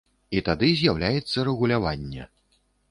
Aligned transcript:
І 0.37 0.41
тады 0.47 0.69
з'яўляецца 0.81 1.47
рэгуляванне. 1.51 2.23